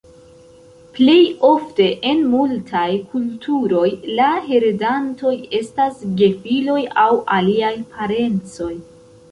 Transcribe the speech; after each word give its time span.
Plej 0.93 1.17
ofte 1.49 1.85
en 2.13 2.23
multaj 2.31 2.87
kulturoj 3.11 3.85
la 4.21 4.31
heredantoj 4.49 5.35
estas 5.61 6.03
gefiloj 6.25 6.81
aŭ 7.07 7.11
aliaj 7.39 7.75
parencoj. 7.97 8.75